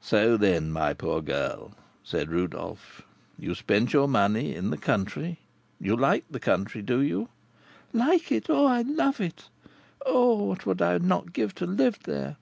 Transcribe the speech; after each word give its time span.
"So, 0.00 0.36
then, 0.36 0.72
my 0.72 0.94
poor 0.94 1.22
girl," 1.22 1.76
said 2.02 2.28
Rodolph, 2.28 3.02
"you 3.38 3.54
spent 3.54 3.92
your 3.92 4.08
money 4.08 4.52
in 4.52 4.70
the 4.70 4.76
country, 4.76 5.38
you 5.78 5.94
like 5.94 6.24
the 6.28 6.40
country, 6.40 6.82
do 6.82 7.00
you?" 7.00 7.28
"Like 7.92 8.32
it? 8.32 8.50
I 8.50 8.82
love 8.82 9.20
it! 9.20 9.50
Oh, 10.04 10.42
what 10.46 10.66
would 10.66 10.82
I 10.82 10.98
not 10.98 11.32
give 11.32 11.54
to 11.54 11.66
live 11.66 12.00
there? 12.02 12.36